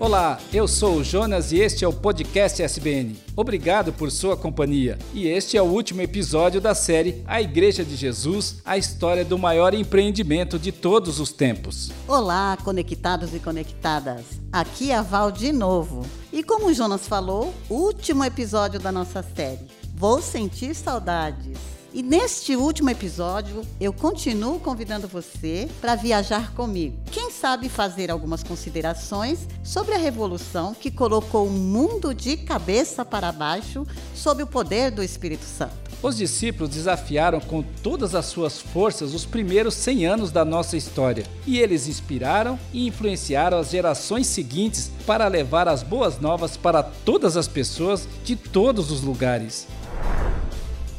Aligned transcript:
Olá, 0.00 0.40
eu 0.50 0.66
sou 0.66 0.96
o 0.96 1.04
Jonas 1.04 1.52
e 1.52 1.58
este 1.58 1.84
é 1.84 1.88
o 1.88 1.92
podcast 1.92 2.62
SBN. 2.62 3.18
Obrigado 3.36 3.92
por 3.92 4.10
sua 4.10 4.34
companhia. 4.34 4.98
E 5.12 5.28
este 5.28 5.58
é 5.58 5.62
o 5.62 5.66
último 5.66 6.00
episódio 6.00 6.58
da 6.58 6.74
série 6.74 7.22
A 7.26 7.42
Igreja 7.42 7.84
de 7.84 7.96
Jesus, 7.96 8.62
a 8.64 8.78
história 8.78 9.26
do 9.26 9.38
maior 9.38 9.74
empreendimento 9.74 10.58
de 10.58 10.72
todos 10.72 11.20
os 11.20 11.32
tempos. 11.32 11.92
Olá, 12.08 12.56
conectados 12.64 13.34
e 13.34 13.38
conectadas. 13.38 14.24
Aqui 14.50 14.90
é 14.90 14.96
a 14.96 15.02
Val 15.02 15.30
de 15.30 15.52
novo. 15.52 16.06
E 16.32 16.42
como 16.42 16.68
o 16.68 16.74
Jonas 16.74 17.06
falou, 17.06 17.52
último 17.68 18.24
episódio 18.24 18.80
da 18.80 18.90
nossa 18.90 19.22
série. 19.36 19.66
Vou 19.94 20.22
sentir 20.22 20.74
saudades. 20.74 21.79
E 21.92 22.04
neste 22.04 22.54
último 22.54 22.88
episódio, 22.88 23.62
eu 23.80 23.92
continuo 23.92 24.60
convidando 24.60 25.08
você 25.08 25.68
para 25.80 25.96
viajar 25.96 26.54
comigo. 26.54 26.96
Quem 27.10 27.32
sabe 27.32 27.68
fazer 27.68 28.12
algumas 28.12 28.44
considerações 28.44 29.48
sobre 29.64 29.96
a 29.96 29.98
revolução 29.98 30.72
que 30.72 30.88
colocou 30.88 31.48
o 31.48 31.50
mundo 31.50 32.14
de 32.14 32.36
cabeça 32.36 33.04
para 33.04 33.32
baixo 33.32 33.84
sob 34.14 34.40
o 34.40 34.46
poder 34.46 34.92
do 34.92 35.02
Espírito 35.02 35.44
Santo. 35.44 35.90
Os 36.00 36.16
discípulos 36.16 36.70
desafiaram 36.70 37.40
com 37.40 37.60
todas 37.62 38.14
as 38.14 38.26
suas 38.26 38.58
forças 38.58 39.12
os 39.12 39.26
primeiros 39.26 39.74
100 39.74 40.06
anos 40.06 40.30
da 40.30 40.44
nossa 40.44 40.76
história, 40.76 41.26
e 41.46 41.58
eles 41.58 41.88
inspiraram 41.88 42.58
e 42.72 42.86
influenciaram 42.86 43.58
as 43.58 43.70
gerações 43.70 44.28
seguintes 44.28 44.90
para 45.04 45.26
levar 45.26 45.68
as 45.68 45.82
boas 45.82 46.18
novas 46.18 46.56
para 46.56 46.82
todas 46.82 47.36
as 47.36 47.48
pessoas 47.48 48.08
de 48.24 48.34
todos 48.34 48.90
os 48.90 49.02
lugares. 49.02 49.66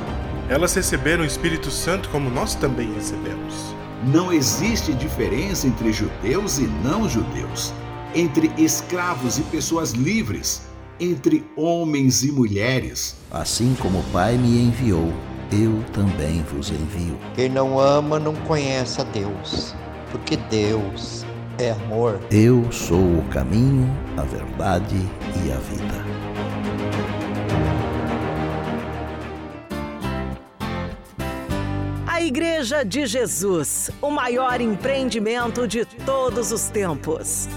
Elas 0.49 0.75
receberam 0.75 1.25
o 1.25 1.27
Espírito 1.27 1.71
Santo 1.71 2.09
como 2.09 2.31
nós 2.31 2.55
também 2.55 2.93
recebemos. 2.95 3.75
Não 4.05 4.33
existe 4.33 4.95
diferença 4.95 5.67
entre 5.67 5.93
judeus 5.93 6.59
e 6.59 6.67
não 6.83 7.09
judeus, 7.09 7.73
entre 8.15 8.51
escravos 8.57 9.39
e 9.39 9.43
pessoas 9.43 9.93
livres, 9.93 10.63
entre 10.99 11.45
homens 11.57 12.23
e 12.23 12.33
mulheres. 12.33 13.17
Assim 13.31 13.77
como 13.81 13.99
o 13.99 14.05
Pai 14.05 14.37
me 14.37 14.61
enviou, 14.61 15.13
eu 15.53 15.83
também 15.93 16.43
vos 16.43 16.71
envio. 16.71 17.19
Quem 17.35 17.49
não 17.49 17.79
ama 17.79 18.19
não 18.19 18.35
conhece 18.35 19.01
a 19.01 19.05
Deus, 19.05 19.75
porque 20.11 20.37
Deus 20.37 21.27
é 21.59 21.73
amor. 21.73 22.19
Eu 22.31 22.71
sou 22.73 23.19
o 23.19 23.25
caminho, 23.31 23.87
a 24.17 24.23
verdade 24.23 24.97
e 25.45 25.53
a 25.53 25.57
vida. 25.57 26.13
A 32.07 32.23
Igreja 32.23 32.85
de 32.85 33.05
Jesus, 33.05 33.91
o 34.01 34.11
maior 34.11 34.61
empreendimento 34.61 35.67
de 35.67 35.85
todos 35.85 36.51
os 36.51 36.69
tempos. 36.69 37.49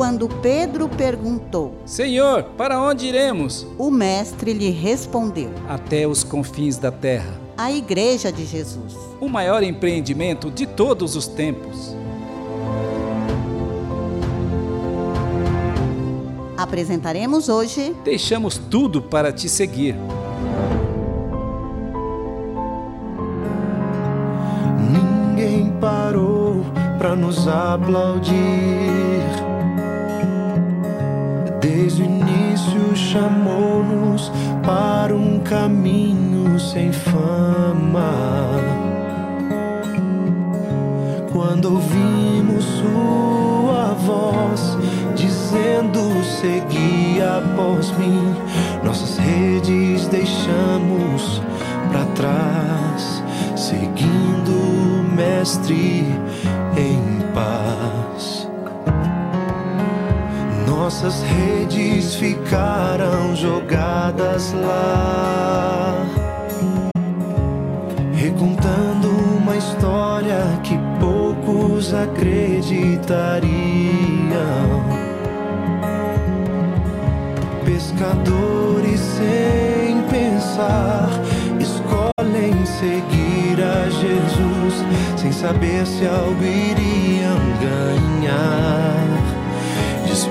Quando 0.00 0.30
Pedro 0.30 0.88
perguntou, 0.88 1.74
Senhor, 1.84 2.44
para 2.56 2.80
onde 2.80 3.06
iremos? 3.06 3.66
o 3.76 3.90
mestre 3.90 4.54
lhe 4.54 4.70
respondeu: 4.70 5.50
Até 5.68 6.08
os 6.08 6.24
confins 6.24 6.78
da 6.78 6.90
terra. 6.90 7.38
A 7.54 7.70
Igreja 7.70 8.32
de 8.32 8.46
Jesus. 8.46 8.96
O 9.20 9.28
maior 9.28 9.62
empreendimento 9.62 10.50
de 10.50 10.66
todos 10.66 11.16
os 11.16 11.26
tempos. 11.26 11.94
Apresentaremos 16.56 17.50
hoje 17.50 17.94
Deixamos 18.02 18.56
tudo 18.56 19.02
para 19.02 19.30
te 19.30 19.50
seguir. 19.50 19.96
Ninguém 24.80 25.70
parou 25.78 26.64
para 26.98 27.14
nos 27.14 27.46
aplaudir. 27.46 29.49
Chamou-nos 33.10 34.30
para 34.64 35.12
um 35.12 35.40
caminho 35.40 36.60
sem 36.60 36.92
fama. 36.92 38.12
Quando 41.32 41.72
ouvimos 41.72 42.64
sua 42.64 43.94
voz 43.94 44.78
dizendo 45.16 46.22
segui 46.22 47.20
após 47.20 47.90
mim, 47.98 48.32
nossas 48.84 49.18
redes 49.18 50.06
deixamos 50.06 51.42
para 51.90 52.04
trás, 52.14 53.24
seguindo 53.56 54.52
o 54.52 55.16
mestre 55.16 56.04
em 56.76 57.20
paz. 57.34 58.49
Nossas 60.90 61.22
redes 61.22 62.16
ficaram 62.16 63.36
jogadas 63.36 64.52
lá, 64.54 66.04
recontando 68.12 69.08
uma 69.08 69.54
história 69.56 70.42
que 70.64 70.76
poucos 70.98 71.94
acreditariam. 71.94 73.30
Pescadores 77.64 78.98
sem 78.98 80.02
pensar 80.10 81.08
escolhem 81.60 82.66
seguir 82.66 83.62
a 83.62 83.88
Jesus 83.90 84.84
sem 85.16 85.30
saber 85.30 85.86
se 85.86 86.04
algo 86.04 86.42
iriam 86.42 87.38
ganhar 87.60 89.19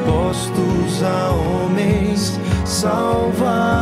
dispostos 0.09 1.03
a 1.03 1.31
homens 1.31 2.39
salvar. 2.65 3.78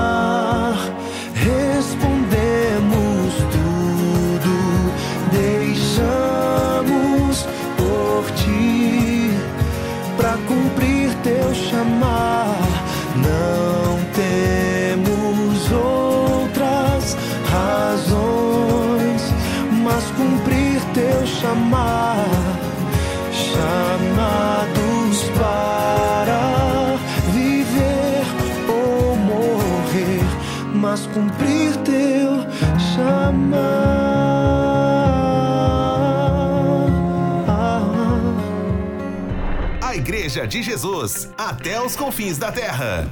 Igreja 40.38 40.48
de 40.48 40.62
Jesus, 40.62 41.30
até 41.36 41.81
os 41.81 41.95
confins 41.95 42.38
da 42.38 42.51
terra. 42.51 43.10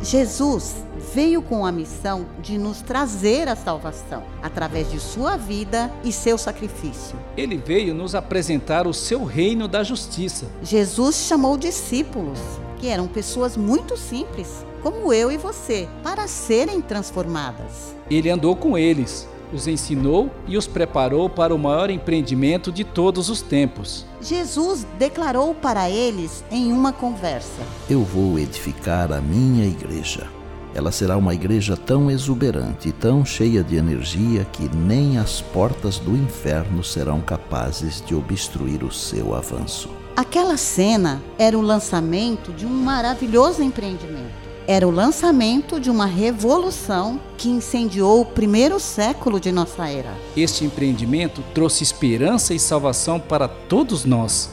Jesus 0.00 0.76
veio 1.12 1.42
com 1.42 1.66
a 1.66 1.72
missão 1.72 2.24
de 2.40 2.56
nos 2.56 2.80
trazer 2.80 3.46
a 3.46 3.54
salvação 3.54 4.22
através 4.42 4.90
de 4.90 4.98
sua 4.98 5.36
vida 5.36 5.92
e 6.02 6.10
seu 6.12 6.38
sacrifício. 6.38 7.18
Ele 7.36 7.58
veio 7.58 7.92
nos 7.92 8.14
apresentar 8.14 8.86
o 8.86 8.94
seu 8.94 9.22
reino 9.22 9.68
da 9.68 9.84
justiça. 9.84 10.46
Jesus 10.62 11.26
chamou 11.28 11.58
discípulos, 11.58 12.38
que 12.78 12.88
eram 12.88 13.06
pessoas 13.06 13.54
muito 13.54 13.98
simples, 13.98 14.64
como 14.82 15.12
eu 15.12 15.30
e 15.30 15.36
você, 15.36 15.86
para 16.02 16.26
serem 16.26 16.80
transformadas. 16.80 17.94
Ele 18.10 18.30
andou 18.30 18.56
com 18.56 18.78
eles, 18.78 19.28
os 19.52 19.66
ensinou 19.66 20.30
e 20.46 20.56
os 20.56 20.66
preparou 20.66 21.28
para 21.28 21.54
o 21.54 21.58
maior 21.58 21.90
empreendimento 21.90 22.70
de 22.70 22.84
todos 22.84 23.28
os 23.28 23.42
tempos. 23.42 24.06
Jesus 24.20 24.86
declarou 24.98 25.54
para 25.54 25.88
eles 25.88 26.44
em 26.50 26.72
uma 26.72 26.92
conversa: 26.92 27.62
Eu 27.88 28.02
vou 28.02 28.38
edificar 28.38 29.12
a 29.12 29.20
minha 29.20 29.66
igreja. 29.66 30.26
Ela 30.74 30.92
será 30.92 31.16
uma 31.16 31.34
igreja 31.34 31.76
tão 31.76 32.10
exuberante 32.10 32.90
e 32.90 32.92
tão 32.92 33.24
cheia 33.24 33.64
de 33.64 33.76
energia 33.76 34.44
que 34.44 34.68
nem 34.74 35.18
as 35.18 35.40
portas 35.40 35.98
do 35.98 36.14
inferno 36.14 36.84
serão 36.84 37.20
capazes 37.20 38.02
de 38.04 38.14
obstruir 38.14 38.84
o 38.84 38.92
seu 38.92 39.34
avanço. 39.34 39.88
Aquela 40.14 40.56
cena 40.56 41.22
era 41.38 41.56
o 41.56 41.62
lançamento 41.62 42.52
de 42.52 42.66
um 42.66 42.70
maravilhoso 42.70 43.62
empreendimento. 43.62 44.47
Era 44.70 44.86
o 44.86 44.90
lançamento 44.90 45.80
de 45.80 45.88
uma 45.88 46.04
revolução 46.04 47.18
que 47.38 47.48
incendiou 47.48 48.20
o 48.20 48.26
primeiro 48.26 48.78
século 48.78 49.40
de 49.40 49.50
nossa 49.50 49.88
era. 49.88 50.14
Este 50.36 50.62
empreendimento 50.62 51.42
trouxe 51.54 51.82
esperança 51.82 52.52
e 52.52 52.58
salvação 52.58 53.18
para 53.18 53.48
todos 53.48 54.04
nós. 54.04 54.50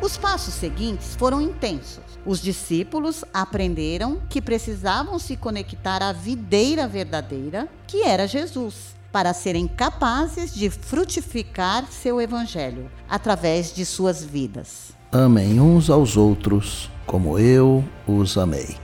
Os 0.00 0.16
passos 0.16 0.54
seguintes 0.54 1.14
foram 1.14 1.42
intensos. 1.42 2.00
Os 2.24 2.40
discípulos 2.40 3.22
aprenderam 3.34 4.18
que 4.30 4.40
precisavam 4.40 5.18
se 5.18 5.36
conectar 5.36 6.02
à 6.02 6.10
videira 6.10 6.88
verdadeira, 6.88 7.68
que 7.86 8.02
era 8.02 8.26
Jesus, 8.26 8.98
para 9.12 9.32
serem 9.34 9.66
capazes 9.66 10.54
de 10.54 10.70
frutificar 10.70 11.86
seu 11.90 12.20
evangelho 12.20 12.90
através 13.08 13.74
de 13.74 13.84
suas 13.84 14.24
vidas. 14.24 14.92
Amem 15.12 15.60
uns 15.60 15.90
aos 15.90 16.16
outros 16.16 16.90
como 17.06 17.38
eu 17.38 17.84
os 18.06 18.38
amei. 18.38 18.76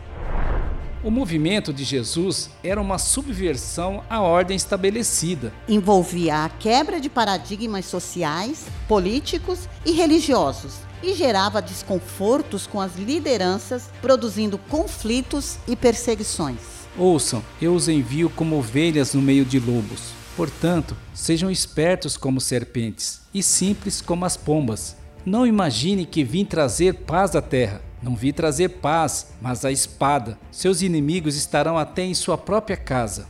O 1.04 1.10
movimento 1.10 1.72
de 1.72 1.84
Jesus 1.84 2.50
era 2.64 2.80
uma 2.80 2.98
subversão 2.98 4.02
à 4.10 4.20
ordem 4.20 4.56
estabelecida. 4.56 5.52
Envolvia 5.68 6.44
a 6.44 6.48
quebra 6.48 6.98
de 6.98 7.08
paradigmas 7.08 7.84
sociais, 7.84 8.66
políticos 8.88 9.68
e 9.84 9.92
religiosos 9.92 10.86
e 11.02 11.14
gerava 11.14 11.62
desconfortos 11.62 12.66
com 12.66 12.80
as 12.80 12.96
lideranças, 12.96 13.88
produzindo 14.02 14.58
conflitos 14.58 15.58
e 15.68 15.76
perseguições. 15.76 16.75
Ouçam, 16.98 17.42
eu 17.60 17.74
os 17.74 17.88
envio 17.88 18.30
como 18.30 18.56
ovelhas 18.56 19.12
no 19.12 19.20
meio 19.20 19.44
de 19.44 19.60
lobos. 19.60 20.14
Portanto, 20.34 20.96
sejam 21.14 21.50
espertos 21.50 22.16
como 22.16 22.40
serpentes 22.40 23.20
e 23.34 23.42
simples 23.42 24.00
como 24.00 24.24
as 24.24 24.36
pombas. 24.36 24.96
Não 25.24 25.46
imagine 25.46 26.06
que 26.06 26.24
vim 26.24 26.44
trazer 26.44 26.94
paz 26.94 27.34
à 27.36 27.42
terra. 27.42 27.82
Não 28.02 28.14
vi 28.14 28.32
trazer 28.32 28.68
paz, 28.68 29.32
mas 29.40 29.64
a 29.64 29.72
espada. 29.72 30.38
Seus 30.50 30.82
inimigos 30.82 31.36
estarão 31.36 31.76
até 31.76 32.02
em 32.02 32.14
sua 32.14 32.38
própria 32.38 32.76
casa. 32.76 33.26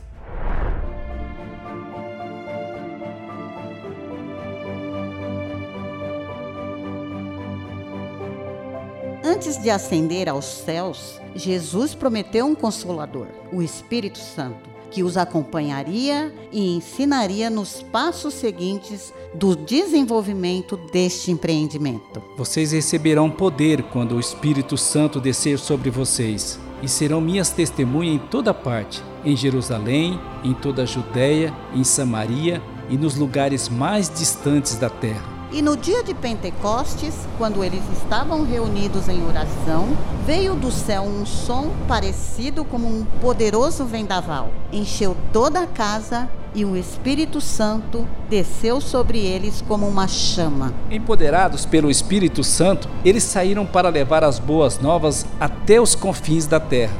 Antes 9.27 9.61
de 9.61 9.69
ascender 9.69 10.29
aos 10.29 10.45
céus, 10.45 11.19
Jesus 11.35 11.93
prometeu 11.93 12.45
um 12.45 12.55
consolador, 12.55 13.27
o 13.51 13.61
Espírito 13.61 14.17
Santo, 14.17 14.69
que 14.89 15.03
os 15.03 15.17
acompanharia 15.17 16.33
e 16.49 16.77
ensinaria 16.77 17.49
nos 17.49 17.83
passos 17.83 18.35
seguintes 18.35 19.13
do 19.33 19.53
desenvolvimento 19.53 20.77
deste 20.93 21.29
empreendimento. 21.29 22.23
Vocês 22.37 22.71
receberão 22.71 23.29
poder 23.29 23.83
quando 23.91 24.15
o 24.15 24.19
Espírito 24.19 24.77
Santo 24.77 25.19
descer 25.19 25.59
sobre 25.59 25.89
vocês, 25.89 26.57
e 26.81 26.87
serão 26.87 27.19
minhas 27.19 27.49
testemunhas 27.49 28.15
em 28.15 28.19
toda 28.29 28.53
parte, 28.53 29.03
em 29.25 29.35
Jerusalém, 29.35 30.17
em 30.41 30.53
toda 30.53 30.83
a 30.83 30.85
Judéia, 30.85 31.53
em 31.75 31.83
Samaria 31.83 32.61
e 32.89 32.97
nos 32.97 33.17
lugares 33.17 33.67
mais 33.67 34.09
distantes 34.09 34.77
da 34.77 34.89
terra. 34.89 35.36
E 35.49 35.61
no 35.61 35.77
dia 35.77 36.03
de 36.03 36.13
Pentecostes, 36.13 37.13
quando 37.37 37.63
eles 37.63 37.81
estavam 37.93 38.43
reunidos 38.43 39.07
em 39.07 39.25
oração, 39.25 39.87
veio 40.25 40.55
do 40.55 40.69
céu 40.69 41.03
um 41.03 41.25
som 41.25 41.71
parecido 41.87 42.65
como 42.65 42.85
um 42.85 43.05
poderoso 43.21 43.85
vendaval. 43.85 44.51
Encheu 44.73 45.15
toda 45.31 45.61
a 45.61 45.67
casa 45.67 46.29
e 46.53 46.65
o 46.65 46.75
Espírito 46.75 47.39
Santo 47.39 48.05
desceu 48.29 48.81
sobre 48.81 49.19
eles 49.19 49.63
como 49.65 49.87
uma 49.87 50.05
chama. 50.05 50.73
Empoderados 50.91 51.65
pelo 51.65 51.89
Espírito 51.89 52.43
Santo, 52.43 52.89
eles 53.05 53.23
saíram 53.23 53.65
para 53.65 53.87
levar 53.87 54.25
as 54.25 54.39
boas 54.39 54.79
novas 54.79 55.25
até 55.39 55.79
os 55.79 55.95
confins 55.95 56.45
da 56.45 56.59
terra. 56.59 56.93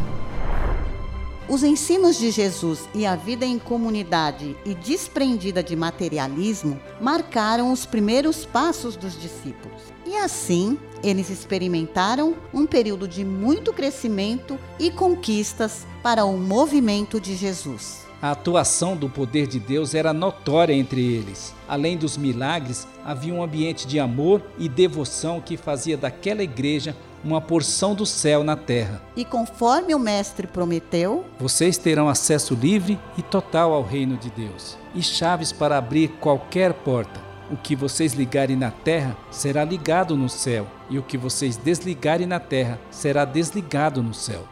Os 1.49 1.63
ensinos 1.63 2.17
de 2.17 2.29
Jesus 2.29 2.89
e 2.93 3.05
a 3.05 3.15
vida 3.15 3.45
em 3.45 3.57
comunidade 3.57 4.53
e 4.65 4.75
desprendida 4.75 5.63
de 5.63 5.77
materialismo 5.77 6.77
marcaram 6.99 7.71
os 7.71 7.85
primeiros 7.85 8.45
passos 8.45 8.97
dos 8.97 9.17
discípulos. 9.19 9.81
E 10.05 10.17
assim, 10.17 10.77
eles 11.01 11.29
experimentaram 11.29 12.35
um 12.53 12.65
período 12.65 13.07
de 13.07 13.23
muito 13.23 13.71
crescimento 13.71 14.59
e 14.77 14.91
conquistas 14.91 15.87
para 16.03 16.25
o 16.25 16.37
movimento 16.37 17.17
de 17.17 17.33
Jesus. 17.33 18.05
A 18.21 18.31
atuação 18.31 18.97
do 18.97 19.07
poder 19.07 19.47
de 19.47 19.59
Deus 19.59 19.93
era 19.93 20.11
notória 20.11 20.73
entre 20.73 21.01
eles. 21.01 21.53
Além 21.65 21.95
dos 21.95 22.17
milagres, 22.17 22.85
havia 23.05 23.33
um 23.33 23.43
ambiente 23.43 23.87
de 23.87 23.99
amor 23.99 24.41
e 24.57 24.67
devoção 24.67 25.39
que 25.39 25.55
fazia 25.55 25.95
daquela 25.95 26.43
igreja 26.43 26.95
uma 27.23 27.41
porção 27.41 27.93
do 27.93 28.05
céu 28.05 28.43
na 28.43 28.55
terra. 28.55 29.01
E 29.15 29.25
conforme 29.25 29.93
o 29.93 29.99
Mestre 29.99 30.47
prometeu, 30.47 31.25
vocês 31.39 31.77
terão 31.77 32.07
acesso 32.09 32.53
livre 32.53 32.99
e 33.17 33.21
total 33.21 33.73
ao 33.73 33.83
reino 33.83 34.17
de 34.17 34.29
Deus 34.29 34.77
e 34.93 35.01
chaves 35.01 35.51
para 35.51 35.77
abrir 35.77 36.09
qualquer 36.19 36.73
porta. 36.73 37.27
O 37.49 37.55
que 37.55 37.75
vocês 37.75 38.13
ligarem 38.13 38.57
na 38.57 38.71
terra 38.71 39.15
será 39.31 39.63
ligado 39.63 40.17
no 40.17 40.27
céu, 40.27 40.67
e 40.89 40.99
o 40.99 41.03
que 41.03 41.17
vocês 41.17 41.55
desligarem 41.55 42.27
na 42.27 42.39
terra 42.39 42.77
será 42.91 43.23
desligado 43.23 44.03
no 44.03 44.13
céu. 44.13 44.45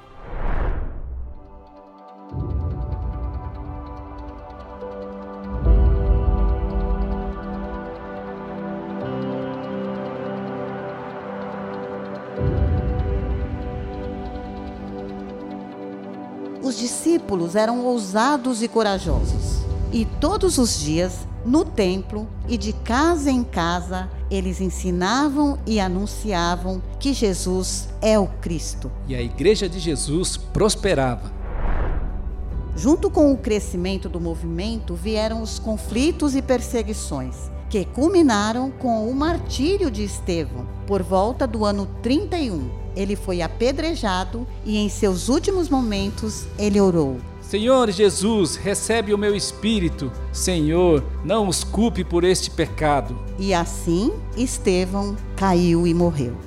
Discípulos 17.26 17.56
eram 17.56 17.84
ousados 17.84 18.62
e 18.62 18.68
corajosos. 18.68 19.66
E 19.92 20.06
todos 20.06 20.58
os 20.60 20.80
dias, 20.80 21.28
no 21.44 21.66
templo 21.66 22.28
e 22.48 22.58
de 22.58 22.72
casa 22.72 23.32
em 23.32 23.44
casa, 23.44 24.10
eles 24.30 24.62
ensinavam 24.62 25.58
e 25.66 25.80
anunciavam 25.80 26.82
que 27.00 27.14
Jesus 27.14 27.90
é 28.02 28.20
o 28.20 28.28
Cristo. 28.28 28.92
E 29.08 29.16
a 29.16 29.22
igreja 29.22 29.68
de 29.68 29.80
Jesus 29.80 30.38
prosperava. 30.38 31.34
Junto 32.76 33.10
com 33.10 33.32
o 33.32 33.38
crescimento 33.38 34.08
do 34.08 34.20
movimento 34.20 34.94
vieram 34.94 35.42
os 35.42 35.58
conflitos 35.58 36.36
e 36.36 36.42
perseguições, 36.42 37.50
que 37.76 37.84
culminaram 37.84 38.72
com 38.72 39.06
o 39.10 39.14
martírio 39.14 39.92
de 39.92 40.02
Estevão, 40.02 40.66
por 40.88 41.04
volta 41.04 41.46
do 41.46 41.66
ano 41.66 41.86
31 42.02 42.70
ele 42.96 43.18
foi 43.18 43.42
apedrejado 43.42 44.48
e 44.64 44.78
em 44.78 44.88
seus 44.88 45.28
últimos 45.28 45.68
momentos 45.68 46.48
ele 46.58 46.80
orou: 46.80 47.18
Senhor 47.42 47.92
Jesus, 47.92 48.56
recebe 48.56 49.14
o 49.14 49.18
meu 49.18 49.36
espírito. 49.36 50.10
Senhor, 50.32 51.04
não 51.22 51.50
os 51.50 51.66
culpe 51.66 52.06
por 52.06 52.24
este 52.24 52.50
pecado. 52.50 53.20
E 53.38 53.54
assim 53.54 54.14
Estevão 54.38 55.18
caiu 55.36 55.86
e 55.86 55.94
morreu. 55.94 56.38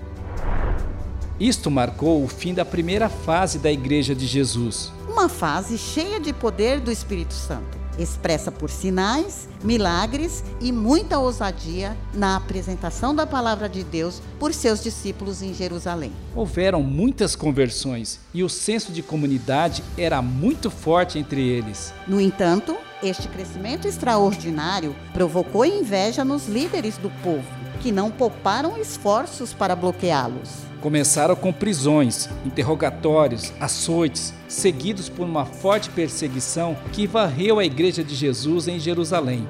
Isto 1.39 1.71
marcou 1.71 2.25
o 2.25 2.29
fim 2.29 2.55
da 2.55 2.65
primeira 2.65 3.11
fase 3.11 3.59
da 3.59 3.71
Igreja 3.71 4.15
de 4.15 4.27
Jesus. 4.27 4.91
Uma 5.07 5.29
fase 5.29 5.77
cheia 5.77 6.19
de 6.19 6.33
poder 6.33 6.81
do 6.81 6.91
Espírito 6.91 7.35
Santo. 7.35 7.78
Expressa 7.99 8.51
por 8.53 8.71
sinais, 8.71 9.49
milagres 9.63 10.45
e 10.61 10.71
muita 10.71 11.19
ousadia 11.19 11.97
na 12.15 12.37
apresentação 12.37 13.15
da 13.15 13.27
palavra 13.27 13.69
de 13.69 13.83
Deus 13.83 14.23
por 14.39 14.55
seus 14.55 14.83
discípulos 14.83 15.43
em 15.43 15.53
Jerusalém. 15.53 16.13
Houveram 16.35 16.83
muitas 16.83 17.35
conversões 17.35 18.21
e 18.33 18.45
o 18.45 18.49
senso 18.49 18.93
de 18.93 19.03
comunidade 19.03 19.83
era 19.97 20.23
muito 20.23 20.71
forte 20.71 21.19
entre 21.19 21.47
eles. 21.47 21.93
No 22.07 22.21
entanto, 22.21 22.77
este 23.03 23.29
crescimento 23.29 23.87
extraordinário 23.87 24.95
provocou 25.13 25.65
inveja 25.65 26.25
nos 26.25 26.49
líderes 26.49 26.99
do 26.99 27.11
povo, 27.23 27.47
que 27.81 27.93
não 27.93 28.11
pouparam 28.11 28.77
esforços 28.77 29.53
para 29.53 29.77
bloqueá-los. 29.77 30.68
Começaram 30.81 31.35
com 31.35 31.53
prisões, 31.53 32.29
interrogatórios, 32.47 33.53
açoites, 33.59 34.33
seguidos 34.47 35.09
por 35.09 35.25
uma 35.25 35.45
forte 35.45 35.91
perseguição 35.91 36.77
que 36.93 37.05
varreu 37.05 37.59
a 37.59 37.65
Igreja 37.65 38.05
de 38.05 38.15
Jesus 38.15 38.69
em 38.69 38.79
Jerusalém. 38.79 39.47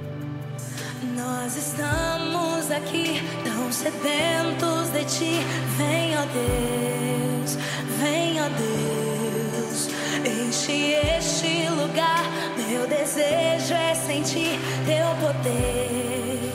Nós 1.14 1.54
estamos 1.54 2.70
aqui 2.70 3.22
tão 3.44 3.70
sedentos 3.70 4.88
de 4.90 5.04
ti. 5.04 5.40
Vem, 5.76 6.16
ó 6.16 6.22
Deus, 6.32 7.58
vem, 8.00 8.40
ó 8.40 8.48
Deus. 8.48 9.88
Enche 10.24 10.94
este 11.18 11.68
lugar. 11.68 12.24
Meu 12.56 12.86
desejo 12.86 13.74
é 13.74 13.94
sentir 13.94 14.58
teu 14.86 15.14
poder, 15.20 16.52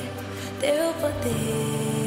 teu 0.60 0.94
poder. 0.94 2.03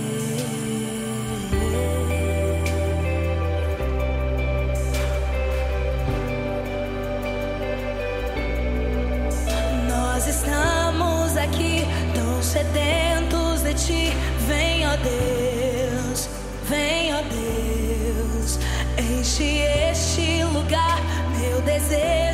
Deus, 14.96 16.28
vem, 16.68 17.14
ó 17.14 17.22
Deus. 17.22 18.58
Enche 18.98 19.62
este 19.90 20.42
lugar. 20.44 21.00
Meu 21.38 21.60
desejo 21.62 22.25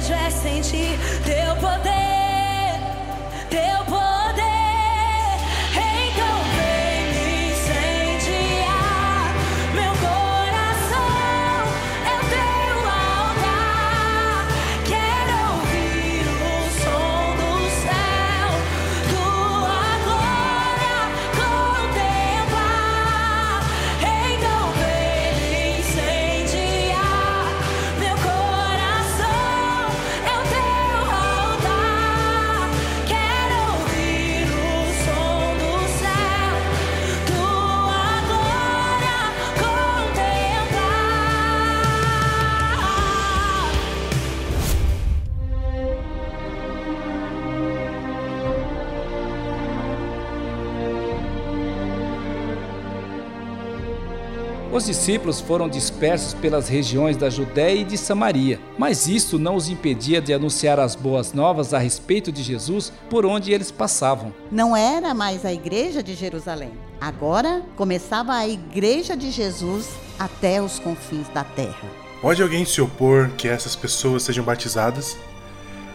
Os 54.72 54.86
discípulos 54.86 55.38
foram 55.38 55.68
dispersos 55.68 56.32
pelas 56.32 56.66
regiões 56.66 57.14
da 57.14 57.28
Judéia 57.28 57.82
e 57.82 57.84
de 57.84 57.98
Samaria, 57.98 58.58
mas 58.78 59.06
isso 59.06 59.38
não 59.38 59.54
os 59.54 59.68
impedia 59.68 60.18
de 60.18 60.32
anunciar 60.32 60.80
as 60.80 60.94
boas 60.94 61.34
novas 61.34 61.74
a 61.74 61.78
respeito 61.78 62.32
de 62.32 62.42
Jesus 62.42 62.90
por 63.10 63.26
onde 63.26 63.52
eles 63.52 63.70
passavam. 63.70 64.32
Não 64.50 64.74
era 64.74 65.12
mais 65.12 65.44
a 65.44 65.52
igreja 65.52 66.02
de 66.02 66.14
Jerusalém. 66.14 66.72
Agora 66.98 67.62
começava 67.76 68.32
a 68.32 68.48
igreja 68.48 69.14
de 69.14 69.30
Jesus 69.30 69.90
até 70.18 70.62
os 70.62 70.78
confins 70.78 71.28
da 71.28 71.44
terra. 71.44 71.90
Pode 72.22 72.42
alguém 72.42 72.64
se 72.64 72.80
opor 72.80 73.28
que 73.36 73.48
essas 73.48 73.76
pessoas 73.76 74.22
sejam 74.22 74.42
batizadas? 74.42 75.18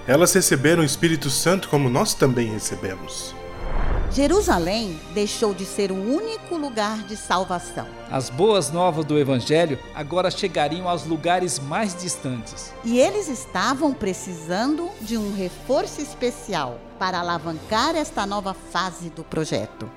Elas 0.05 0.31
receberam 0.33 0.83
o 0.83 0.85
Espírito 0.85 1.31
Santo 1.31 1.67
como 1.67 1.89
nós 1.89 2.13
também 2.13 2.51
recebemos. 2.51 3.33
Jerusalém 4.17 4.99
deixou 5.13 5.53
de 5.53 5.63
ser 5.63 5.91
o 5.91 5.95
único 5.95 6.57
lugar 6.57 7.03
de 7.03 7.15
salvação. 7.15 7.85
As 8.09 8.31
boas 8.31 8.71
novas 8.71 9.05
do 9.05 9.15
Evangelho 9.15 9.77
agora 9.93 10.31
chegariam 10.31 10.89
aos 10.89 11.05
lugares 11.05 11.59
mais 11.59 11.95
distantes. 11.95 12.73
E 12.83 12.97
eles 12.97 13.27
estavam 13.27 13.93
precisando 13.93 14.89
de 15.01 15.19
um 15.19 15.35
reforço 15.35 16.01
especial 16.01 16.79
para 16.97 17.19
alavancar 17.19 17.95
esta 17.95 18.25
nova 18.25 18.55
fase 18.55 19.11
do 19.11 19.23
projeto. 19.23 19.87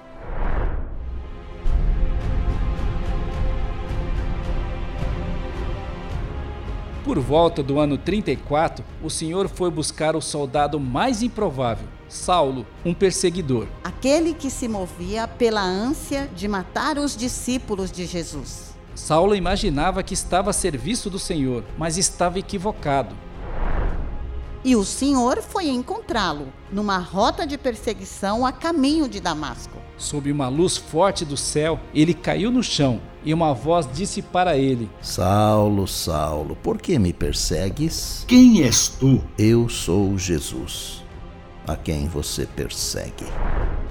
Por 7.02 7.18
volta 7.18 7.62
do 7.62 7.80
ano 7.80 7.96
34, 7.96 8.84
o 9.02 9.08
Senhor 9.08 9.48
foi 9.48 9.70
buscar 9.70 10.14
o 10.14 10.20
soldado 10.20 10.78
mais 10.78 11.22
improvável, 11.22 11.88
Saulo, 12.10 12.66
um 12.84 12.92
perseguidor. 12.92 13.68
Aquele 13.84 14.34
que 14.34 14.50
se 14.50 14.66
movia 14.66 15.28
pela 15.28 15.62
ânsia 15.62 16.28
de 16.34 16.48
matar 16.48 16.98
os 16.98 17.16
discípulos 17.16 17.90
de 17.90 18.04
Jesus. 18.04 18.74
Saulo 18.96 19.34
imaginava 19.34 20.02
que 20.02 20.12
estava 20.12 20.50
a 20.50 20.52
serviço 20.52 21.08
do 21.08 21.18
Senhor, 21.18 21.64
mas 21.78 21.96
estava 21.96 22.38
equivocado. 22.38 23.14
E 24.62 24.76
o 24.76 24.84
Senhor 24.84 25.40
foi 25.40 25.68
encontrá-lo 25.68 26.48
numa 26.70 26.98
rota 26.98 27.46
de 27.46 27.56
perseguição 27.56 28.44
a 28.44 28.52
caminho 28.52 29.08
de 29.08 29.18
Damasco. 29.18 29.78
Sob 29.96 30.30
uma 30.30 30.48
luz 30.48 30.76
forte 30.76 31.24
do 31.24 31.36
céu, 31.36 31.80
ele 31.94 32.12
caiu 32.12 32.50
no 32.50 32.62
chão 32.62 33.00
e 33.24 33.32
uma 33.32 33.54
voz 33.54 33.88
disse 33.90 34.20
para 34.20 34.58
ele: 34.58 34.90
Saulo, 35.00 35.86
Saulo, 35.86 36.56
por 36.56 36.78
que 36.78 36.98
me 36.98 37.12
persegues? 37.12 38.24
Quem 38.28 38.62
és 38.62 38.88
tu? 38.88 39.22
Eu 39.38 39.68
sou 39.68 40.18
Jesus, 40.18 40.99
a 41.70 41.76
quem 41.76 42.08
você 42.08 42.46
persegue. 42.46 43.24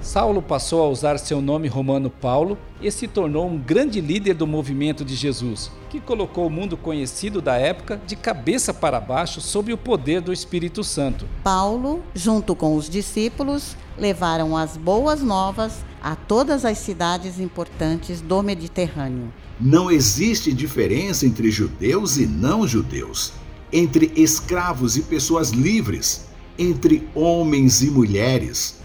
Saulo 0.02 0.40
passou 0.40 0.82
a 0.82 0.88
usar 0.88 1.18
seu 1.18 1.40
nome 1.40 1.68
romano 1.68 2.10
Paulo 2.10 2.56
e 2.80 2.90
se 2.90 3.06
tornou 3.06 3.46
um 3.46 3.58
grande 3.58 4.00
líder 4.00 4.34
do 4.34 4.46
movimento 4.46 5.04
de 5.04 5.14
Jesus, 5.14 5.70
que 5.90 6.00
colocou 6.00 6.46
o 6.46 6.50
mundo 6.50 6.76
conhecido 6.76 7.40
da 7.40 7.56
época 7.56 8.00
de 8.06 8.16
cabeça 8.16 8.72
para 8.72 9.00
baixo 9.00 9.40
sob 9.40 9.72
o 9.72 9.78
poder 9.78 10.20
do 10.20 10.32
Espírito 10.32 10.82
Santo. 10.82 11.26
Paulo, 11.42 12.02
junto 12.14 12.54
com 12.54 12.76
os 12.76 12.88
discípulos, 12.88 13.76
levaram 13.98 14.56
as 14.56 14.76
boas 14.76 15.22
novas 15.22 15.84
a 16.02 16.16
todas 16.16 16.64
as 16.64 16.78
cidades 16.78 17.38
importantes 17.38 18.22
do 18.22 18.42
Mediterrâneo. 18.42 19.32
Não 19.60 19.90
existe 19.90 20.52
diferença 20.52 21.26
entre 21.26 21.50
judeus 21.50 22.16
e 22.16 22.26
não 22.26 22.66
judeus, 22.66 23.34
entre 23.70 24.10
escravos 24.16 24.96
e 24.96 25.02
pessoas 25.02 25.50
livres, 25.50 26.29
entre 26.60 27.08
homens 27.14 27.80
e 27.80 27.90
mulheres. 27.90 28.78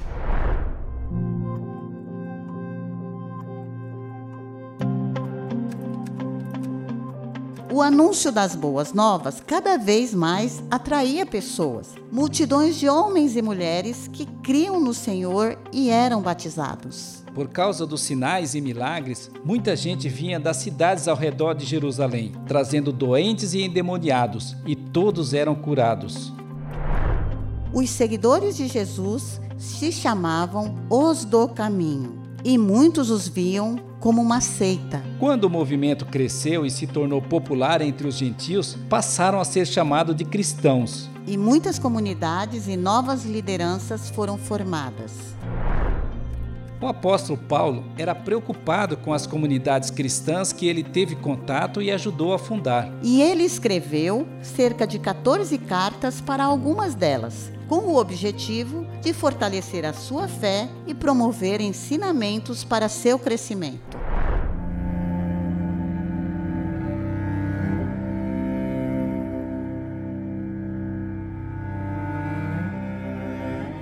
O 7.70 7.82
anúncio 7.82 8.32
das 8.32 8.56
boas 8.56 8.94
novas 8.94 9.44
cada 9.46 9.78
vez 9.78 10.14
mais 10.14 10.64
atraía 10.72 11.26
pessoas, 11.26 11.90
multidões 12.10 12.78
de 12.78 12.88
homens 12.88 13.36
e 13.36 13.42
mulheres 13.42 14.08
que 14.08 14.26
criam 14.42 14.80
no 14.80 14.94
Senhor 14.94 15.60
e 15.74 15.90
eram 15.90 16.22
batizados. 16.22 17.26
Por 17.34 17.50
causa 17.50 17.86
dos 17.86 18.00
sinais 18.00 18.56
e 18.56 18.62
milagres, 18.62 19.30
muita 19.44 19.76
gente 19.76 20.08
vinha 20.08 20.40
das 20.40 20.56
cidades 20.56 21.10
ao 21.10 21.18
redor 21.18 21.54
de 21.54 21.66
Jerusalém, 21.66 22.32
trazendo 22.48 22.94
doentes 22.94 23.54
e 23.54 23.64
endemoniados, 23.64 24.56
e 24.66 24.78
todos 24.78 25.34
eram 25.34 25.54
curados. 25.54 26.32
Os 27.76 27.90
seguidores 27.90 28.56
de 28.56 28.70
Jesus 28.70 29.42
se 29.58 29.92
chamavam 29.92 30.78
os 30.90 31.26
do 31.26 31.46
caminho, 31.46 32.24
e 32.42 32.58
muitos 32.58 33.10
os 33.10 33.28
viam 33.28 33.76
como 34.00 34.22
uma 34.22 34.40
seita. 34.40 35.04
Quando 35.20 35.44
o 35.44 35.50
movimento 35.50 36.06
cresceu 36.06 36.66
e 36.66 36.72
se 36.72 36.88
tornou 36.88 37.22
popular 37.22 37.82
entre 37.82 38.08
os 38.08 38.16
gentios, 38.16 38.78
passaram 38.88 39.42
a 39.42 39.44
ser 39.44 39.68
chamados 39.68 40.16
de 40.16 40.24
cristãos. 40.24 41.10
E 41.28 41.36
muitas 41.36 41.78
comunidades 41.78 42.70
e 42.70 42.78
novas 42.78 43.26
lideranças 43.26 44.10
foram 44.10 44.38
formadas. 44.38 45.12
O 46.80 46.88
apóstolo 46.88 47.38
Paulo 47.38 47.84
era 47.98 48.16
preocupado 48.16 48.96
com 48.96 49.14
as 49.14 49.28
comunidades 49.28 49.90
cristãs 49.90 50.54
que 50.54 50.68
ele 50.68 50.84
teve 50.84 51.16
contato 51.16 51.82
e 51.82 51.92
ajudou 51.92 52.34
a 52.34 52.40
fundar. 52.40 52.90
E 53.02 53.22
ele 53.22 53.44
escreveu 53.44 54.26
cerca 54.42 54.88
de 54.88 54.98
14 55.00 55.58
cartas 55.58 56.22
para 56.22 56.44
algumas 56.44 56.94
delas, 56.94 57.52
com 57.68 57.88
o 57.88 57.98
objetivo 57.98 58.86
de 59.02 59.14
fortalecer 59.14 59.86
a 59.86 59.94
sua 59.94 60.28
fé 60.28 60.70
e 60.86 60.94
promover 60.94 61.62
ensinamentos 61.62 62.64
para 62.64 62.90
seu 62.90 63.18
crescimento. 63.18 63.98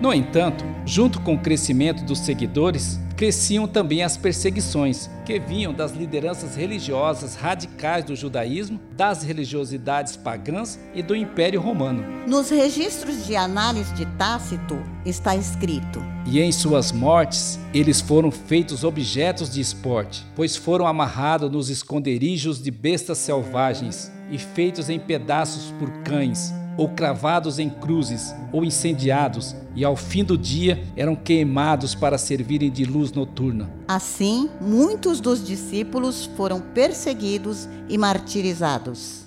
No 0.03 0.13
entanto, 0.13 0.65
junto 0.85 1.21
com 1.21 1.35
o 1.35 1.39
crescimento 1.39 2.03
dos 2.03 2.19
seguidores, 2.19 2.99
cresciam 3.23 3.65
também 3.65 4.03
as 4.03 4.17
perseguições, 4.17 5.09
que 5.25 5.39
vinham 5.39 5.73
das 5.73 5.93
lideranças 5.93 6.57
religiosas 6.57 7.35
radicais 7.35 8.03
do 8.03 8.17
judaísmo, 8.17 8.77
das 8.97 9.23
religiosidades 9.23 10.17
pagãs 10.17 10.77
e 10.93 11.01
do 11.01 11.15
Império 11.15 11.61
Romano. 11.61 12.03
Nos 12.27 12.49
registros 12.49 13.25
de 13.25 13.33
análise 13.33 13.93
de 13.93 14.05
Tácito 14.17 14.77
está 15.05 15.37
escrito: 15.37 16.03
E 16.25 16.41
em 16.41 16.51
suas 16.51 16.91
mortes, 16.91 17.57
eles 17.73 18.01
foram 18.01 18.29
feitos 18.29 18.83
objetos 18.83 19.49
de 19.49 19.61
esporte, 19.61 20.25
pois 20.35 20.57
foram 20.57 20.85
amarrados 20.85 21.49
nos 21.49 21.69
esconderijos 21.69 22.61
de 22.61 22.71
bestas 22.71 23.19
selvagens 23.19 24.11
e 24.29 24.37
feitos 24.37 24.89
em 24.89 24.99
pedaços 24.99 25.73
por 25.79 25.89
cães 26.03 26.53
ou 26.77 26.89
cravados 26.89 27.59
em 27.59 27.69
cruzes, 27.69 28.33
ou 28.51 28.63
incendiados, 28.63 29.55
e 29.75 29.83
ao 29.83 29.95
fim 29.95 30.23
do 30.23 30.37
dia 30.37 30.83
eram 30.95 31.15
queimados 31.15 31.95
para 31.95 32.17
servirem 32.17 32.71
de 32.71 32.85
luz 32.85 33.11
noturna. 33.11 33.69
Assim, 33.87 34.49
muitos 34.61 35.19
dos 35.19 35.45
discípulos 35.45 36.29
foram 36.37 36.59
perseguidos 36.59 37.67
e 37.89 37.97
martirizados. 37.97 39.22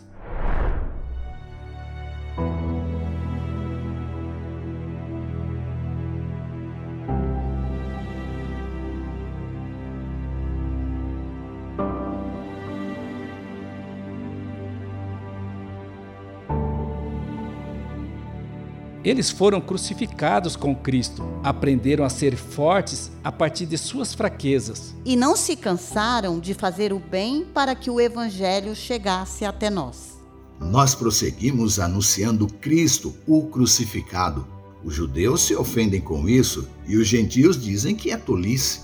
Eles 19.06 19.30
foram 19.30 19.60
crucificados 19.60 20.56
com 20.56 20.74
Cristo, 20.74 21.22
aprenderam 21.44 22.04
a 22.04 22.08
ser 22.08 22.36
fortes 22.36 23.08
a 23.22 23.30
partir 23.30 23.64
de 23.64 23.78
suas 23.78 24.12
fraquezas. 24.12 24.96
E 25.04 25.14
não 25.14 25.36
se 25.36 25.54
cansaram 25.54 26.40
de 26.40 26.52
fazer 26.54 26.92
o 26.92 26.98
bem 26.98 27.44
para 27.54 27.76
que 27.76 27.88
o 27.88 28.00
evangelho 28.00 28.74
chegasse 28.74 29.44
até 29.44 29.70
nós. 29.70 30.18
Nós 30.58 30.92
prosseguimos 30.92 31.78
anunciando 31.78 32.48
Cristo, 32.48 33.14
o 33.28 33.46
crucificado. 33.46 34.44
Os 34.82 34.94
judeus 34.94 35.42
se 35.42 35.54
ofendem 35.54 36.00
com 36.00 36.28
isso 36.28 36.68
e 36.84 36.96
os 36.96 37.06
gentios 37.06 37.62
dizem 37.62 37.94
que 37.94 38.10
é 38.10 38.16
tolice. 38.16 38.80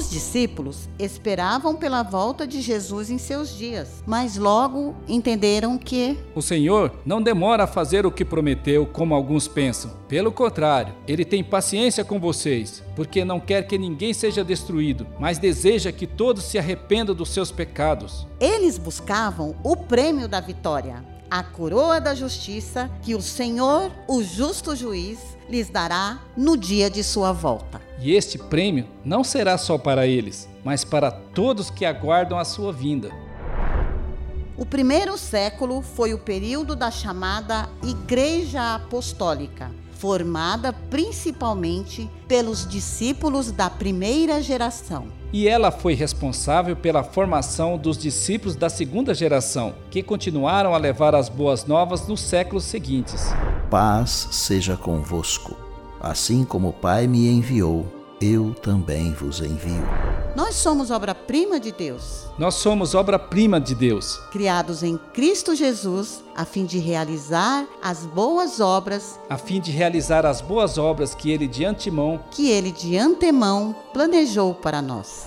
Os 0.00 0.08
discípulos 0.08 0.88
esperavam 0.98 1.76
pela 1.76 2.02
volta 2.02 2.46
de 2.46 2.62
Jesus 2.62 3.10
em 3.10 3.18
seus 3.18 3.54
dias, 3.54 4.02
mas 4.06 4.38
logo 4.38 4.96
entenderam 5.06 5.76
que 5.76 6.16
O 6.34 6.40
Senhor 6.40 6.90
não 7.04 7.20
demora 7.20 7.64
a 7.64 7.66
fazer 7.66 8.06
o 8.06 8.10
que 8.10 8.24
prometeu, 8.24 8.86
como 8.86 9.14
alguns 9.14 9.46
pensam. 9.46 9.90
Pelo 10.08 10.32
contrário, 10.32 10.94
ele 11.06 11.22
tem 11.22 11.44
paciência 11.44 12.02
com 12.02 12.18
vocês, 12.18 12.82
porque 12.96 13.26
não 13.26 13.38
quer 13.38 13.66
que 13.66 13.76
ninguém 13.76 14.14
seja 14.14 14.42
destruído, 14.42 15.06
mas 15.18 15.36
deseja 15.36 15.92
que 15.92 16.06
todos 16.06 16.44
se 16.44 16.56
arrependam 16.58 17.14
dos 17.14 17.28
seus 17.28 17.52
pecados. 17.52 18.26
eles 18.40 18.78
buscavam 18.78 19.54
o 19.62 19.76
prêmio 19.76 20.26
da 20.26 20.40
vitória, 20.40 21.04
a 21.30 21.42
coroa 21.42 22.00
da 22.00 22.14
justiça 22.14 22.90
que 23.02 23.14
o 23.14 23.22
Senhor, 23.22 23.92
o 24.08 24.22
justo 24.22 24.74
juiz, 24.74 25.18
lhes 25.48 25.70
dará 25.70 26.20
no 26.36 26.56
dia 26.56 26.90
de 26.90 27.04
sua 27.04 27.32
volta. 27.32 27.80
E 28.00 28.14
este 28.14 28.38
prêmio 28.38 28.86
não 29.04 29.22
será 29.22 29.56
só 29.56 29.78
para 29.78 30.06
eles, 30.06 30.48
mas 30.64 30.84
para 30.84 31.10
todos 31.10 31.70
que 31.70 31.84
aguardam 31.84 32.38
a 32.38 32.44
sua 32.44 32.72
vinda. 32.72 33.10
O 34.56 34.66
primeiro 34.66 35.16
século 35.16 35.80
foi 35.80 36.12
o 36.12 36.18
período 36.18 36.76
da 36.76 36.90
chamada 36.90 37.68
Igreja 37.82 38.74
Apostólica, 38.74 39.70
formada 40.00 40.72
principalmente 40.72 42.10
pelos 42.26 42.66
discípulos 42.66 43.52
da 43.52 43.68
primeira 43.68 44.42
geração. 44.42 45.08
E 45.30 45.46
ela 45.46 45.70
foi 45.70 45.92
responsável 45.92 46.74
pela 46.74 47.04
formação 47.04 47.76
dos 47.76 47.98
discípulos 47.98 48.56
da 48.56 48.70
segunda 48.70 49.12
geração, 49.12 49.74
que 49.90 50.02
continuaram 50.02 50.74
a 50.74 50.78
levar 50.78 51.14
as 51.14 51.28
boas 51.28 51.66
novas 51.66 52.08
nos 52.08 52.20
séculos 52.20 52.64
seguintes. 52.64 53.26
Paz 53.70 54.28
seja 54.32 54.74
convosco. 54.74 55.54
Assim 56.00 56.44
como 56.44 56.70
o 56.70 56.72
Pai 56.72 57.06
me 57.06 57.28
enviou, 57.28 57.86
eu 58.20 58.54
também 58.54 59.12
vos 59.12 59.40
envio. 59.40 59.82
Nós 60.36 60.54
somos 60.56 60.90
obra-prima 60.90 61.58
de 61.58 61.72
Deus, 61.72 62.26
Nós 62.38 62.54
somos 62.54 62.94
obra-prima 62.94 63.60
de 63.60 63.74
Deus, 63.74 64.16
criados 64.30 64.82
em 64.82 64.98
Cristo 65.12 65.54
Jesus, 65.54 66.22
a 66.36 66.44
fim 66.44 66.66
de 66.66 66.78
realizar 66.78 67.66
as 67.82 68.04
boas 68.06 68.60
obras 68.60 69.18
a 69.28 69.36
fim 69.36 69.60
de 69.60 69.70
realizar 69.70 70.24
as 70.26 70.40
boas 70.40 70.78
obras 70.78 71.14
que 71.14 71.30
ele 71.30 71.48
de 71.48 71.64
antemão 71.64 72.20
que 72.30 72.48
Ele 72.48 72.70
de 72.70 72.96
antemão 72.96 73.74
planejou 73.92 74.54
para 74.54 74.80
nós. 74.82 75.26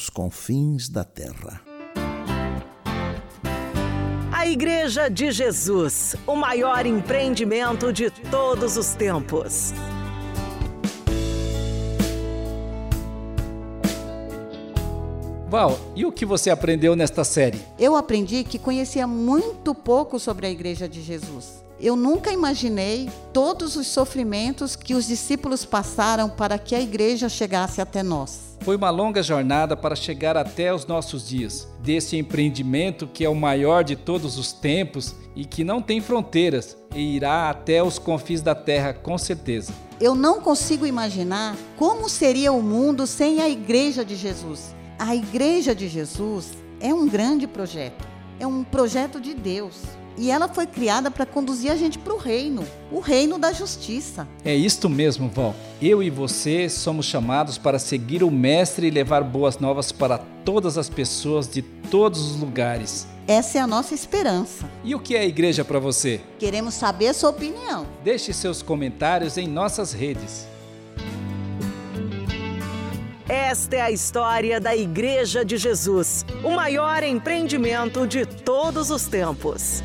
Até 0.00 0.04
os 0.04 0.08
confins 0.08 0.88
da 0.88 1.04
terra. 1.04 1.60
A 4.32 4.46
Igreja 4.46 5.10
de 5.10 5.30
Jesus, 5.30 6.16
o 6.26 6.34
maior 6.34 6.86
empreendimento 6.86 7.92
de 7.92 8.08
todos 8.08 8.78
os 8.78 8.94
tempos. 8.94 9.74
Val, 15.48 15.78
e 15.94 16.06
o 16.06 16.12
que 16.12 16.24
você 16.24 16.48
aprendeu 16.48 16.96
nesta 16.96 17.22
série? 17.22 17.60
Eu 17.78 17.94
aprendi 17.94 18.42
que 18.42 18.58
conhecia 18.58 19.06
muito 19.06 19.74
pouco 19.74 20.18
sobre 20.18 20.46
a 20.46 20.50
Igreja 20.50 20.88
de 20.88 21.02
Jesus 21.02 21.69
Eu 21.80 21.96
nunca 21.96 22.30
imaginei 22.30 23.08
todos 23.32 23.74
os 23.74 23.86
sofrimentos 23.86 24.76
que 24.76 24.94
os 24.94 25.06
discípulos 25.06 25.64
passaram 25.64 26.28
para 26.28 26.58
que 26.58 26.74
a 26.74 26.80
igreja 26.80 27.26
chegasse 27.26 27.80
até 27.80 28.02
nós. 28.02 28.58
Foi 28.60 28.76
uma 28.76 28.90
longa 28.90 29.22
jornada 29.22 29.74
para 29.74 29.96
chegar 29.96 30.36
até 30.36 30.74
os 30.74 30.84
nossos 30.84 31.26
dias, 31.26 31.66
desse 31.82 32.18
empreendimento 32.18 33.06
que 33.06 33.24
é 33.24 33.28
o 33.30 33.34
maior 33.34 33.82
de 33.82 33.96
todos 33.96 34.36
os 34.36 34.52
tempos 34.52 35.14
e 35.34 35.46
que 35.46 35.64
não 35.64 35.80
tem 35.80 36.02
fronteiras 36.02 36.76
e 36.94 37.16
irá 37.16 37.48
até 37.48 37.82
os 37.82 37.98
confins 37.98 38.42
da 38.42 38.54
terra 38.54 38.92
com 38.92 39.16
certeza. 39.16 39.72
Eu 39.98 40.14
não 40.14 40.42
consigo 40.42 40.86
imaginar 40.86 41.56
como 41.78 42.10
seria 42.10 42.52
o 42.52 42.62
mundo 42.62 43.06
sem 43.06 43.40
a 43.40 43.48
Igreja 43.48 44.04
de 44.04 44.16
Jesus. 44.16 44.74
A 44.98 45.16
Igreja 45.16 45.74
de 45.74 45.88
Jesus 45.88 46.52
é 46.78 46.92
um 46.92 47.08
grande 47.08 47.46
projeto, 47.46 48.06
é 48.38 48.46
um 48.46 48.62
projeto 48.62 49.18
de 49.18 49.32
Deus. 49.32 49.76
E 50.20 50.30
ela 50.30 50.48
foi 50.48 50.66
criada 50.66 51.10
para 51.10 51.24
conduzir 51.24 51.72
a 51.72 51.76
gente 51.76 51.98
para 51.98 52.12
o 52.12 52.18
reino, 52.18 52.62
o 52.92 53.00
reino 53.00 53.38
da 53.38 53.54
justiça. 53.54 54.28
É 54.44 54.54
isto 54.54 54.86
mesmo, 54.86 55.30
Val. 55.30 55.54
Eu 55.80 56.02
e 56.02 56.10
você 56.10 56.68
somos 56.68 57.06
chamados 57.06 57.56
para 57.56 57.78
seguir 57.78 58.22
o 58.22 58.30
Mestre 58.30 58.86
e 58.86 58.90
levar 58.90 59.24
boas 59.24 59.58
novas 59.58 59.90
para 59.90 60.18
todas 60.44 60.76
as 60.76 60.90
pessoas 60.90 61.48
de 61.48 61.62
todos 61.62 62.20
os 62.32 62.36
lugares. 62.38 63.06
Essa 63.26 63.56
é 63.56 63.60
a 63.62 63.66
nossa 63.66 63.94
esperança. 63.94 64.68
E 64.84 64.94
o 64.94 65.00
que 65.00 65.16
é 65.16 65.20
a 65.20 65.24
igreja 65.24 65.64
para 65.64 65.78
você? 65.78 66.20
Queremos 66.38 66.74
saber 66.74 67.08
a 67.08 67.14
sua 67.14 67.30
opinião. 67.30 67.86
Deixe 68.04 68.34
seus 68.34 68.60
comentários 68.60 69.38
em 69.38 69.48
nossas 69.48 69.94
redes. 69.94 70.46
Esta 73.26 73.76
é 73.76 73.80
a 73.80 73.90
história 73.90 74.60
da 74.60 74.76
Igreja 74.76 75.44
de 75.44 75.56
Jesus, 75.56 76.26
o 76.44 76.50
maior 76.50 77.02
empreendimento 77.02 78.06
de 78.06 78.26
todos 78.26 78.90
os 78.90 79.06
tempos. 79.06 79.82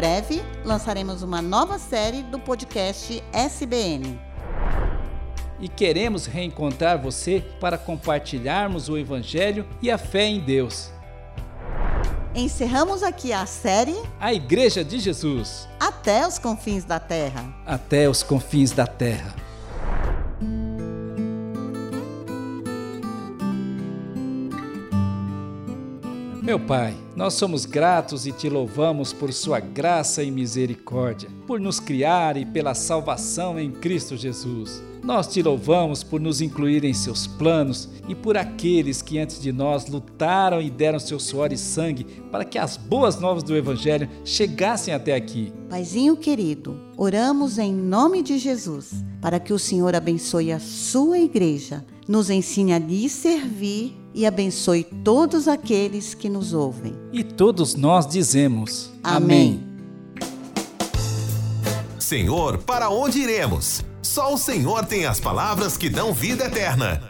Breve, 0.00 0.42
lançaremos 0.64 1.22
uma 1.22 1.42
nova 1.42 1.78
série 1.78 2.22
do 2.22 2.38
podcast 2.38 3.22
SBN. 3.34 4.18
E 5.60 5.68
queremos 5.68 6.24
reencontrar 6.24 6.98
você 6.98 7.44
para 7.60 7.76
compartilharmos 7.76 8.88
o 8.88 8.96
Evangelho 8.96 9.68
e 9.82 9.90
a 9.90 9.98
fé 9.98 10.24
em 10.24 10.40
Deus. 10.40 10.90
Encerramos 12.34 13.02
aqui 13.02 13.30
a 13.30 13.44
série 13.44 13.94
A 14.18 14.32
Igreja 14.32 14.82
de 14.82 14.98
Jesus, 14.98 15.68
Até 15.78 16.26
os 16.26 16.38
Confins 16.38 16.82
da 16.82 16.98
Terra. 16.98 17.54
até 17.66 18.08
os 18.08 18.22
confins 18.22 18.72
da 18.72 18.86
terra. 18.86 19.34
Meu 26.50 26.58
Pai, 26.58 26.96
nós 27.14 27.34
somos 27.34 27.64
gratos 27.64 28.26
e 28.26 28.32
te 28.32 28.48
louvamos 28.48 29.12
por 29.12 29.32
Sua 29.32 29.60
graça 29.60 30.20
e 30.20 30.32
misericórdia, 30.32 31.30
por 31.46 31.60
nos 31.60 31.78
criar 31.78 32.36
e 32.36 32.44
pela 32.44 32.74
salvação 32.74 33.56
em 33.56 33.70
Cristo 33.70 34.16
Jesus. 34.16 34.82
Nós 35.00 35.28
te 35.28 35.40
louvamos 35.44 36.02
por 36.02 36.20
nos 36.20 36.40
incluir 36.40 36.82
em 36.82 36.92
seus 36.92 37.24
planos 37.24 37.88
e 38.08 38.16
por 38.16 38.36
aqueles 38.36 39.00
que 39.00 39.16
antes 39.16 39.40
de 39.40 39.52
nós 39.52 39.86
lutaram 39.86 40.60
e 40.60 40.68
deram 40.68 40.98
seu 40.98 41.20
suor 41.20 41.52
e 41.52 41.56
sangue 41.56 42.02
para 42.32 42.44
que 42.44 42.58
as 42.58 42.76
boas 42.76 43.20
novas 43.20 43.44
do 43.44 43.56
Evangelho 43.56 44.08
chegassem 44.24 44.92
até 44.92 45.14
aqui. 45.14 45.52
Paizinho 45.68 46.16
querido, 46.16 46.76
oramos 46.96 47.58
em 47.58 47.72
nome 47.72 48.24
de 48.24 48.38
Jesus 48.38 49.04
para 49.20 49.38
que 49.38 49.52
o 49.52 49.58
Senhor 49.58 49.94
abençoe 49.94 50.50
a 50.50 50.58
sua 50.58 51.20
igreja, 51.20 51.84
nos 52.08 52.28
ensine 52.28 52.72
a 52.72 52.78
lhe 52.80 53.08
servir 53.08 53.99
e 54.14 54.24
abençoe 54.26 54.84
todos 54.84 55.48
aqueles 55.48 56.12
que 56.14 56.28
nos 56.28 56.52
ouvem. 56.52 56.94
E 57.12 57.24
todos 57.24 57.74
nós 57.74 58.06
dizemos: 58.06 58.90
Amém. 59.02 59.66
Senhor, 61.98 62.58
para 62.58 62.90
onde 62.90 63.20
iremos? 63.20 63.82
Só 64.02 64.34
o 64.34 64.38
Senhor 64.38 64.84
tem 64.84 65.06
as 65.06 65.20
palavras 65.20 65.76
que 65.76 65.88
dão 65.88 66.12
vida 66.12 66.46
eterna. 66.46 67.08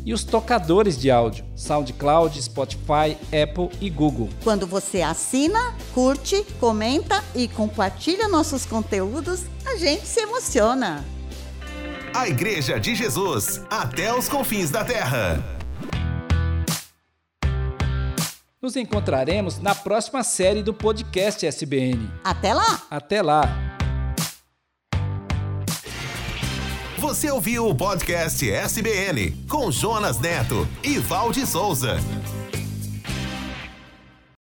e 0.04 0.12
os 0.12 0.22
tocadores 0.22 0.98
de 0.98 1.10
áudio, 1.10 1.46
SoundCloud, 1.56 2.42
Spotify, 2.42 3.16
Apple 3.42 3.70
e 3.80 3.88
Google. 3.88 4.28
Quando 4.44 4.66
você 4.66 5.00
assina, 5.00 5.74
curte, 5.94 6.44
comenta 6.60 7.24
e 7.34 7.48
compartilha 7.48 8.28
nossos 8.28 8.66
conteúdos, 8.66 9.46
a 9.70 9.76
gente 9.76 10.06
se 10.06 10.20
emociona. 10.20 11.04
A 12.14 12.28
Igreja 12.28 12.78
de 12.80 12.94
Jesus, 12.94 13.62
até 13.70 14.12
os 14.12 14.28
confins 14.28 14.70
da 14.70 14.84
terra. 14.84 15.42
Nos 18.60 18.76
encontraremos 18.76 19.58
na 19.58 19.74
próxima 19.74 20.22
série 20.22 20.62
do 20.62 20.74
podcast 20.74 21.46
SBN. 21.46 22.10
Até 22.22 22.52
lá! 22.52 22.82
Até 22.90 23.22
lá! 23.22 23.42
Você 26.98 27.30
ouviu 27.30 27.66
o 27.66 27.74
podcast 27.74 28.50
SBN 28.50 29.30
com 29.48 29.70
Jonas 29.70 30.18
Neto 30.18 30.68
e 30.82 30.98
Valde 30.98 31.46
Souza. 31.46 31.96